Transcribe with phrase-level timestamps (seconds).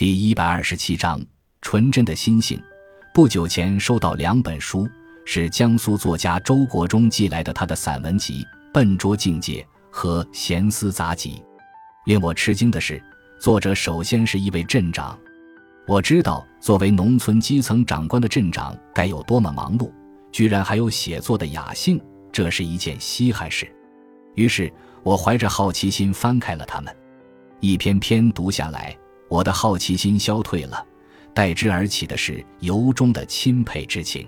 [0.00, 1.20] 第一百二十七章
[1.60, 2.58] 纯真的心性。
[3.12, 4.88] 不久前收到两本书，
[5.26, 8.42] 是江苏作家周国忠寄来的他的散文集
[8.72, 9.60] 《笨拙境界》
[9.90, 11.32] 和《闲思杂集》。
[12.06, 12.98] 令我吃惊的是，
[13.38, 15.18] 作者首先是一位镇长。
[15.86, 19.92] 我知道，作为农村基层长官的镇长该有多么忙碌，
[20.32, 22.00] 居然还有写作的雅兴，
[22.32, 23.70] 这是一件稀罕事。
[24.34, 24.72] 于是
[25.02, 26.96] 我怀着好奇心翻开了他们，
[27.60, 28.96] 一篇篇读下来，
[29.30, 30.86] 我的好奇心消退了。
[31.32, 34.26] 代之而起的是由衷的钦佩之情，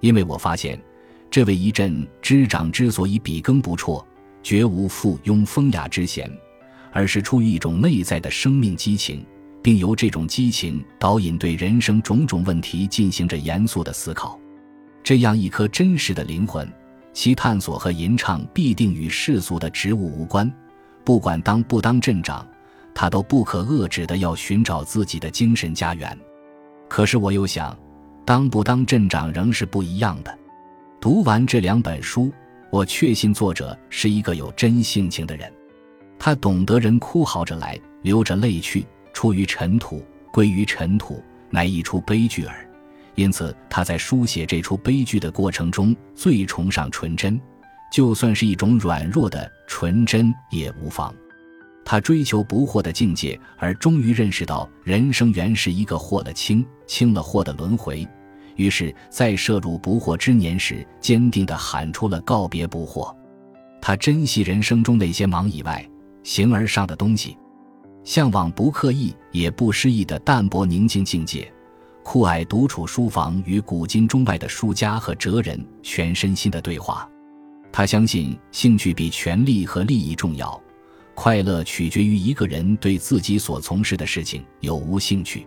[0.00, 0.80] 因为我发现，
[1.30, 4.02] 这位一镇之长之所以笔耕不辍，
[4.42, 6.28] 绝无附庸风雅之嫌，
[6.90, 9.24] 而是出于一种内在的生命激情，
[9.62, 14.40] 并由这种激情导引对人生种种问题进行着严肃的思考。
[15.04, 16.66] 这样一颗真实的灵魂，
[17.12, 20.50] 其探索和吟唱必定与世俗的职务无关，
[21.04, 22.48] 不管当不当镇长。
[22.94, 26.16] 他都不可遏制的要寻找自己的精神家园，
[26.88, 27.76] 可是我又想，
[28.24, 30.38] 当不当镇长仍是不一样的。
[31.00, 32.32] 读完这两本书，
[32.70, 35.52] 我确信作者是一个有真性情的人。
[36.18, 42.68] 他懂得人哭嚎着来，流着泪去，出于尘土，归于尘土，乃一出悲剧耳。
[43.16, 47.40] 因此，他在书写这出悲剧的过程中，最崇尚纯真，
[47.92, 51.12] 就算是一种软弱的纯真也无妨。
[51.84, 58.06] 他追求不惑的境界，而终于认识到人生原是一个惑了清、清了惑的轮回。
[58.56, 63.14] 于是，在涉入不惑之年时，坚定地喊出了告别不惑。
[63.80, 65.84] 他珍惜人生中那些忙以外、
[66.22, 67.36] 形而上的东西，
[68.04, 71.52] 向往不刻意也不失意的淡泊宁静境界，
[72.04, 77.08] 酷爱独处书房与古今中外的书家和哲人全身心的对话。
[77.72, 80.61] 他相信兴趣比权力和利益重要。
[81.14, 85.46] 快乐取决于一个人对自己所从事的事情有无兴趣。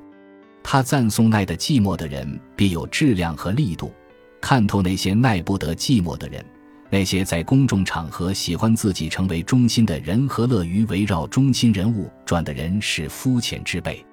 [0.63, 3.93] 他赞颂耐得寂寞的人必有质量和力度，
[4.41, 6.43] 看透那些耐不得寂寞的人，
[6.89, 14.04] 那些在公众场合喜欢自己成为中心的人和乐于围绕中心人物转的人是肤浅之辈。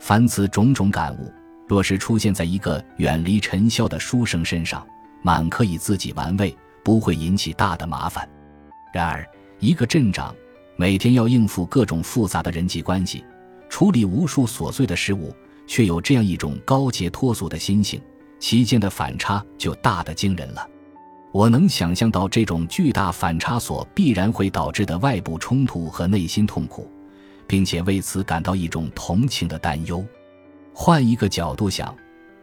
[0.00, 1.32] 凡此种种感悟，
[1.66, 4.86] 若是出现在一个远离尘嚣的书生身上，
[5.22, 8.28] 满可以自己玩味，不会引起大的麻烦。
[8.92, 9.26] 然而，
[9.58, 10.34] 一个镇长。
[10.80, 13.24] 每天要应付各种复杂的人际关系，
[13.68, 15.34] 处理无数琐碎的事物，
[15.66, 18.00] 却有这样一种高洁脱俗的心性，
[18.38, 20.64] 其间的反差就大得惊人了。
[21.32, 26.88] 我能想象到这种巨大反差所必然会导致的外部冲突和内心痛苦，
[27.48, 30.06] 并且为此感到一种同情的担忧。
[30.72, 31.92] 换一个角度想，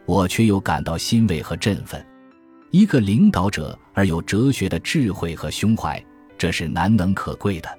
[0.04, 2.04] 我却又感到欣慰和振奋。
[2.70, 6.04] 一个领导者而有哲学的智慧和胸怀，
[6.36, 7.78] 这是难能可贵的。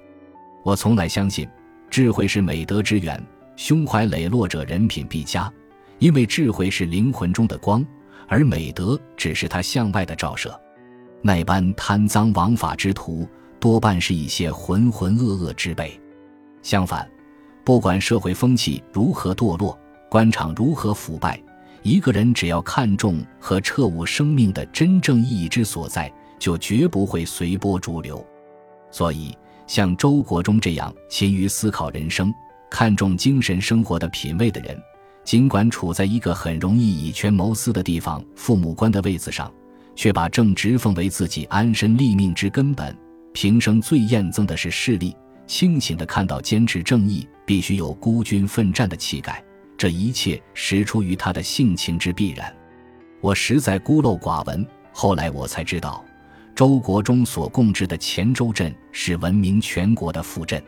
[0.62, 1.48] 我从来相信，
[1.88, 3.22] 智慧是美德之源，
[3.56, 5.50] 胸怀磊落者人品必佳，
[5.98, 7.84] 因为智慧是灵魂中的光，
[8.26, 10.60] 而美德只是它向外的照射。
[11.22, 13.26] 那般贪赃枉法之徒，
[13.58, 15.98] 多半是一些浑浑噩噩之辈。
[16.60, 17.08] 相反，
[17.64, 19.78] 不管社会风气如何堕落，
[20.10, 21.42] 官场如何腐败，
[21.82, 28.22] 一个人只要看重和彻悟生命的真正意义之所在，就绝不会随波逐流。
[28.90, 29.34] 所以。
[29.68, 32.34] 像周国忠这样勤于思考人生、
[32.68, 34.76] 看重精神生活的品味的人，
[35.22, 39.52] 尽管处在一个很容易以权谋私的地方——父母官的位子上，
[39.94, 42.96] 却把正直奉为自己安身立命之根本。
[43.34, 45.14] 平生最厌憎的是势利，
[45.46, 49.44] 清醒地看到坚持正义必须有孤军奋战的气概。
[49.76, 52.52] 这一切实出于他的性情之必然。
[53.20, 56.04] 我实在孤陋寡闻，后来我才知道。
[56.58, 60.60] 周国忠所供职的黔州镇是闻名全国的富镇，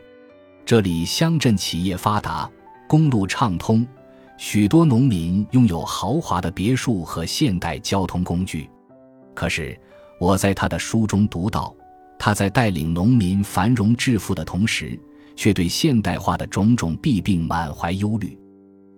[0.65, 2.49] 这里乡镇企业发达，
[2.87, 3.85] 公路畅通，
[4.37, 8.69] 许多农民拥有豪华的别墅和现代交通工具。
[9.35, 9.77] 可是
[10.17, 11.75] 我在他的书中读到，
[12.17, 14.97] 他在带领农民繁荣致富的同时，
[15.35, 18.39] 却对现代化的种种弊病满怀忧虑。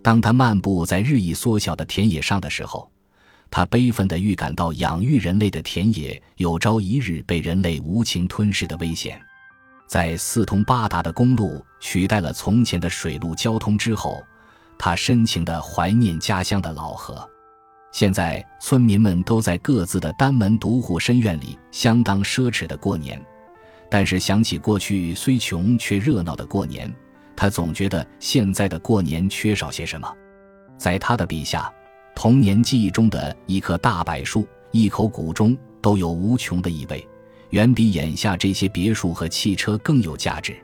[0.04, 2.88] 当他漫步在日益缩小的田野上的时候，
[3.56, 9.22] 他悲愤地预感到养育人类的田野有朝一日被人类无情吞噬的危险。
[9.86, 14.24] 在四通八达的公路取代了从前的水路交通之后，
[14.76, 17.30] 他深情地怀念家乡的老河。
[17.92, 23.24] 现在村民们都在各自的单门独户深院里相当奢侈的过年，
[23.88, 26.92] 但是想起过去虽穷却热闹的过年，
[27.36, 30.12] 他总觉得现在的过年缺少些什么。
[30.76, 31.72] 在他的笔下。
[32.16, 37.06] 童年记忆中的一棵大柏树、一口古钟，都有无穷的意味，
[37.50, 40.56] 远比眼下这些别墅和汽车更有价值。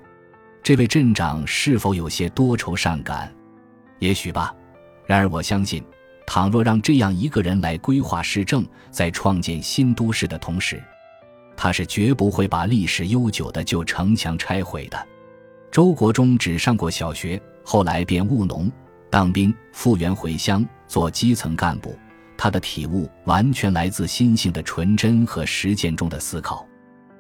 [0.62, 3.34] 这位镇长是否有些多愁善感？
[4.00, 4.54] 也许吧。
[5.06, 5.84] 然而我相信，
[6.28, 10.82] 倘若让这样一个人来规划市政，在创建新都市的同时，
[11.58, 15.08] 他是绝不会把历史悠久的旧城墙拆毁的。
[15.72, 18.72] 周国忠只上过小学，后来便务农、
[19.10, 21.98] 当兵，复员回乡做基层干部。
[22.38, 26.66] 他的体悟完全来自心性的纯真和实践中的思考。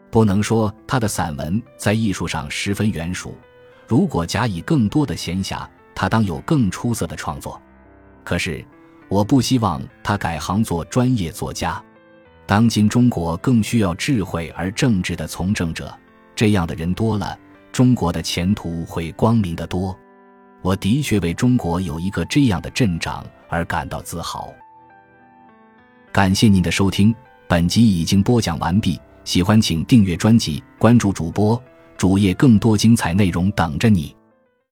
[0.09, 3.35] 不能说他的散文在艺术上十分圆熟，
[3.85, 7.61] 如果假以更多的闲暇，他当有更出色的创作。
[8.23, 8.63] 可是，
[9.09, 11.83] 我不希望他改行做专业作家。
[12.45, 15.93] 当今中国更需要智慧而正直的从政者，
[16.33, 17.37] 这样的人多了，
[17.71, 19.95] 中国的前途会光明得多。
[20.61, 24.53] 我的确为中国有一个这样的镇长而感到自豪。
[26.11, 27.13] 感谢您的收听，
[27.47, 28.99] 本集已经播讲完毕。
[29.25, 31.61] 喜欢请订阅专辑，关注主播
[31.97, 34.15] 主页，更多精彩内容等着你。